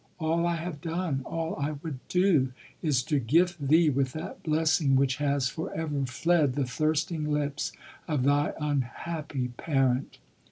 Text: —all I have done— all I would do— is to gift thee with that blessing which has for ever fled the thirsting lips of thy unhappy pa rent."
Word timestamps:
—all 0.19 0.47
I 0.47 0.55
have 0.55 0.81
done— 0.81 1.21
all 1.25 1.55
I 1.59 1.73
would 1.73 1.99
do— 2.07 2.53
is 2.81 3.03
to 3.03 3.19
gift 3.19 3.67
thee 3.67 3.91
with 3.91 4.13
that 4.13 4.41
blessing 4.41 4.95
which 4.95 5.17
has 5.17 5.47
for 5.47 5.71
ever 5.75 6.07
fled 6.07 6.53
the 6.53 6.65
thirsting 6.65 7.29
lips 7.31 7.71
of 8.07 8.23
thy 8.23 8.55
unhappy 8.59 9.49
pa 9.57 9.73
rent." 9.79 10.17